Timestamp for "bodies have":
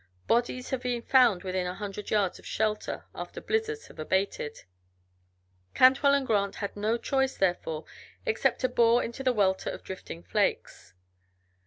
0.25-0.81